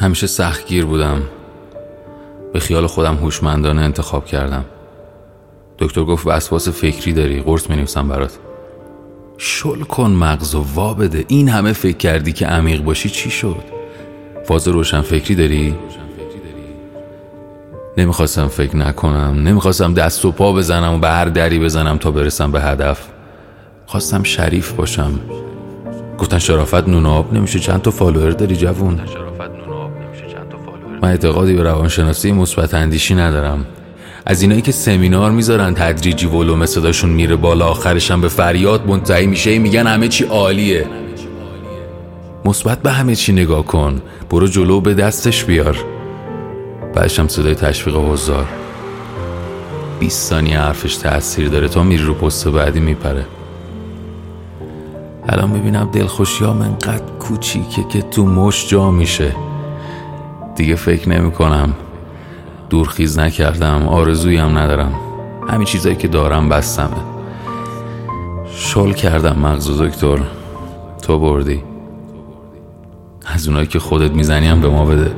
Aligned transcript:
همیشه 0.00 0.26
سختگیر 0.26 0.84
بودم. 0.84 1.22
به 2.52 2.60
خیال 2.60 2.86
خودم 2.86 3.14
هوشمندانه 3.14 3.82
انتخاب 3.82 4.26
کردم. 4.26 4.64
دکتر 5.78 6.04
گفت 6.04 6.26
وسواس 6.26 6.68
فکری 6.68 7.12
داری 7.12 7.40
قرص 7.42 7.70
می 7.70 7.84
برات. 8.08 8.38
شل 9.38 9.80
کن 9.80 10.10
مغز 10.10 10.54
و 10.54 10.62
وا 10.74 10.94
بده. 10.94 11.24
این 11.28 11.48
همه 11.48 11.72
فکر 11.72 11.96
کردی 11.96 12.32
که 12.32 12.46
عمیق 12.46 12.82
باشی 12.82 13.08
چی 13.08 13.30
شد؟ 13.30 13.64
فاز 14.44 14.68
روشن 14.68 15.00
فکری 15.00 15.34
داری؟ 15.34 15.76
نمی‌خواستم 17.96 18.48
فکر 18.48 18.76
نکنم. 18.76 19.42
نمی‌خواستم 19.48 19.94
دست 19.94 20.24
و 20.24 20.32
پا 20.32 20.52
بزنم 20.52 20.94
و 20.94 20.98
به 20.98 21.08
هر 21.08 21.24
دری 21.24 21.58
بزنم 21.58 21.98
تا 21.98 22.10
برسم 22.10 22.52
به 22.52 22.60
هدف. 22.60 23.08
خواستم 23.86 24.22
شریف 24.22 24.72
باشم. 24.72 25.20
گفتن 26.20 26.38
شرافت 26.38 26.88
نوناب 26.88 27.34
نمیشه. 27.34 27.58
چند 27.58 27.82
تا 27.82 27.90
فالوور 27.90 28.30
داری 28.30 28.56
جوون؟ 28.56 29.00
من 31.02 31.08
اعتقادی 31.08 31.54
به 31.54 31.62
روانشناسی 31.62 32.32
مثبت 32.32 32.74
اندیشی 32.74 33.14
ندارم. 33.14 33.66
از 34.26 34.42
اینایی 34.42 34.62
که 34.62 34.72
سمینار 34.72 35.30
می‌ذارن 35.30 35.74
تدریجی 35.74 36.26
ولوم 36.26 36.66
صداشون 36.66 37.10
میره 37.10 37.36
بالا 37.36 37.66
آخرشم 37.66 38.20
به 38.20 38.28
فریاد 38.28 38.86
منتهی 38.86 39.26
میشه. 39.26 39.58
میگن 39.58 39.86
همه 39.86 40.08
چی 40.08 40.24
عالیه. 40.24 40.86
مثبت 42.44 42.82
به 42.82 42.90
همه 42.90 43.14
چی 43.16 43.32
نگاه 43.32 43.64
کن. 43.64 44.02
برو 44.30 44.46
جلو 44.46 44.80
به 44.80 44.94
دستش 44.94 45.44
بیار. 45.44 45.76
بعدشم 46.94 47.28
صدای 47.28 47.54
تشویق 47.54 47.96
حضار. 47.96 48.46
20 50.00 50.28
ثانیه 50.28 50.58
حرفش 50.58 50.96
تاثیر 50.96 51.48
داره. 51.48 51.68
تا 51.68 51.82
میری 51.82 52.02
رو 52.02 52.14
پست 52.14 52.48
بعدی 52.48 52.80
میپره. 52.80 53.26
الان 55.28 55.50
می‌بینم 55.50 55.88
دلخوشیام 55.92 56.62
انقدر 56.62 57.04
کوچیکه 57.18 57.84
که 57.84 58.02
تو 58.02 58.26
مش 58.26 58.68
جا 58.68 58.90
میشه. 58.90 59.34
دیگه 60.56 60.74
فکر 60.74 61.08
نمی 61.08 61.32
کنم 61.32 61.74
دورخیز 62.70 63.18
نکردم 63.18 63.88
آرزویی 63.88 64.36
هم 64.36 64.58
ندارم. 64.58 64.94
همین 65.48 65.64
چیزایی 65.64 65.96
که 65.96 66.08
دارم 66.08 66.48
بستمه. 66.48 66.96
شل 68.56 68.92
کردم 68.92 69.38
مغز 69.38 69.80
دکتر. 69.82 70.18
تو 71.02 71.18
بردی. 71.18 71.62
از 73.26 73.48
اونایی 73.48 73.66
که 73.66 73.78
خودت 73.78 74.10
می‌زنی 74.10 74.46
هم 74.46 74.60
به 74.60 74.68
ما 74.68 74.84
بده. 74.84 75.12